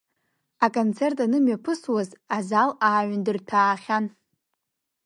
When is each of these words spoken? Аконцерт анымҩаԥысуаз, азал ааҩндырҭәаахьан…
Аконцерт 0.65 1.17
анымҩаԥысуаз, 1.25 2.09
азал 2.35 2.69
ааҩндырҭәаахьан… 2.87 4.05